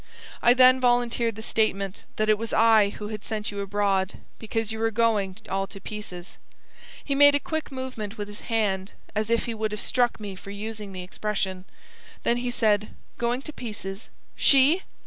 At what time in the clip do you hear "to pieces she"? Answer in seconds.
13.43-14.81